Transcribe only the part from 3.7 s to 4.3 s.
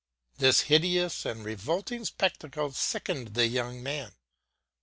man.